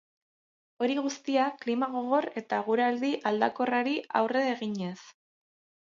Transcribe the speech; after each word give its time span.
Hori 0.85 0.95
guztia 1.07 1.43
klima 1.65 1.91
gogor 1.93 2.29
eta 2.43 2.63
eguraldi 2.65 3.15
aldakorrari 3.35 3.97
aurre 4.23 4.47
eginez. 4.57 4.99